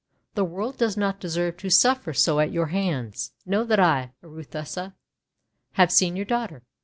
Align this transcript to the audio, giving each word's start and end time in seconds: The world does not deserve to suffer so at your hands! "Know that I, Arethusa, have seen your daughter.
The 0.33 0.43
world 0.43 0.77
does 0.79 0.97
not 0.97 1.19
deserve 1.19 1.57
to 1.57 1.69
suffer 1.69 2.11
so 2.11 2.39
at 2.39 2.51
your 2.51 2.69
hands! 2.73 3.33
"Know 3.45 3.63
that 3.65 3.79
I, 3.79 4.13
Arethusa, 4.23 4.95
have 5.73 5.91
seen 5.91 6.15
your 6.15 6.25
daughter. 6.25 6.63